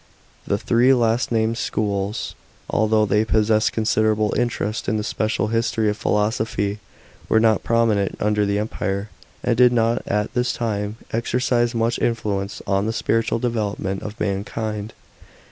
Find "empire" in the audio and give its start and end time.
8.57-9.11